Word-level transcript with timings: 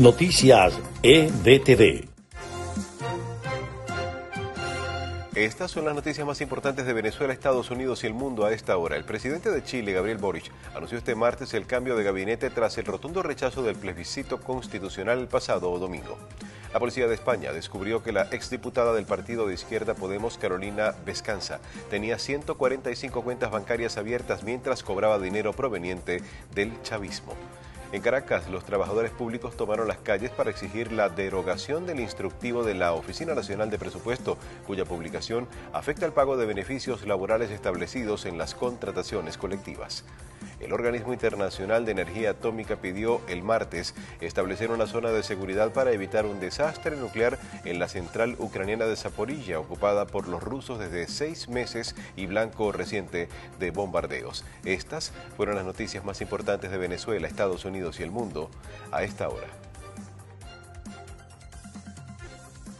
Noticias 0.00 0.72
EDTV. 1.02 2.08
Estas 5.34 5.70
son 5.70 5.84
las 5.84 5.94
noticias 5.94 6.26
más 6.26 6.40
importantes 6.40 6.86
de 6.86 6.94
Venezuela, 6.94 7.34
Estados 7.34 7.70
Unidos 7.70 8.02
y 8.02 8.06
el 8.06 8.14
mundo 8.14 8.46
a 8.46 8.52
esta 8.54 8.78
hora. 8.78 8.96
El 8.96 9.04
presidente 9.04 9.50
de 9.50 9.62
Chile, 9.62 9.92
Gabriel 9.92 10.16
Boric, 10.16 10.50
anunció 10.74 10.96
este 10.96 11.14
martes 11.14 11.52
el 11.52 11.66
cambio 11.66 11.96
de 11.96 12.04
gabinete 12.04 12.48
tras 12.48 12.78
el 12.78 12.86
rotundo 12.86 13.22
rechazo 13.22 13.62
del 13.62 13.76
plebiscito 13.76 14.40
constitucional 14.40 15.18
el 15.18 15.28
pasado 15.28 15.78
domingo. 15.78 16.16
La 16.72 16.80
policía 16.80 17.06
de 17.06 17.14
España 17.14 17.52
descubrió 17.52 18.02
que 18.02 18.12
la 18.12 18.22
exdiputada 18.22 18.94
del 18.94 19.04
partido 19.04 19.48
de 19.48 19.52
izquierda 19.52 19.92
Podemos, 19.94 20.38
Carolina 20.38 20.94
Vescanza, 21.04 21.60
tenía 21.90 22.18
145 22.18 23.20
cuentas 23.20 23.50
bancarias 23.50 23.98
abiertas 23.98 24.44
mientras 24.44 24.82
cobraba 24.82 25.18
dinero 25.18 25.52
proveniente 25.52 26.22
del 26.54 26.80
chavismo. 26.80 27.34
En 27.92 28.02
Caracas, 28.02 28.48
los 28.48 28.64
trabajadores 28.64 29.10
públicos 29.10 29.56
tomaron 29.56 29.88
las 29.88 29.98
calles 29.98 30.30
para 30.30 30.50
exigir 30.50 30.92
la 30.92 31.08
derogación 31.08 31.86
del 31.86 31.98
instructivo 31.98 32.62
de 32.62 32.74
la 32.74 32.92
Oficina 32.92 33.34
Nacional 33.34 33.68
de 33.68 33.78
Presupuesto, 33.78 34.38
cuya 34.64 34.84
publicación 34.84 35.48
afecta 35.72 36.06
el 36.06 36.12
pago 36.12 36.36
de 36.36 36.46
beneficios 36.46 37.04
laborales 37.04 37.50
establecidos 37.50 38.26
en 38.26 38.38
las 38.38 38.54
contrataciones 38.54 39.36
colectivas. 39.36 40.04
El 40.60 40.72
Organismo 40.72 41.12
Internacional 41.12 41.84
de 41.84 41.92
Energía 41.92 42.30
Atómica 42.30 42.76
pidió 42.76 43.20
el 43.28 43.42
martes 43.42 43.94
establecer 44.20 44.70
una 44.70 44.86
zona 44.86 45.10
de 45.10 45.22
seguridad 45.22 45.72
para 45.72 45.92
evitar 45.92 46.26
un 46.26 46.38
desastre 46.38 46.96
nuclear 46.96 47.38
en 47.64 47.78
la 47.78 47.88
central 47.88 48.36
ucraniana 48.38 48.84
de 48.84 48.96
Zaporilla, 48.96 49.58
ocupada 49.58 50.06
por 50.06 50.28
los 50.28 50.42
rusos 50.42 50.78
desde 50.78 51.08
seis 51.08 51.48
meses 51.48 51.96
y 52.16 52.26
blanco 52.26 52.72
reciente 52.72 53.28
de 53.58 53.70
bombardeos. 53.70 54.44
Estas 54.64 55.12
fueron 55.36 55.56
las 55.56 55.64
noticias 55.64 56.04
más 56.04 56.20
importantes 56.20 56.70
de 56.70 56.78
Venezuela, 56.78 57.26
Estados 57.26 57.64
Unidos 57.64 57.98
y 58.00 58.02
el 58.02 58.10
mundo 58.10 58.50
a 58.92 59.02
esta 59.02 59.28
hora. 59.28 59.69